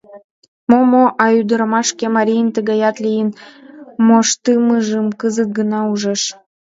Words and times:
Мо-мо, 0.69 1.03
а 1.23 1.25
ӱдырамаш 1.39 1.87
шке 1.91 2.05
марийын 2.15 2.49
тыгаят 2.55 2.95
лийын 3.05 3.29
моштымыжым 4.07 5.07
кызыт 5.19 5.49
гына 5.57 5.79
ужеш. 5.91 6.21